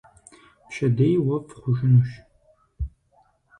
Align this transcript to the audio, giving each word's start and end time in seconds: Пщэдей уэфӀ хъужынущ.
Пщэдей 0.67 1.15
уэфӀ 1.25 1.51
хъужынущ. 1.61 2.09